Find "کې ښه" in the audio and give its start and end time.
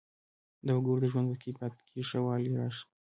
1.89-2.19